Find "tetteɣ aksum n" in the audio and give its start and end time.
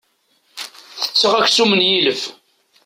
1.01-1.87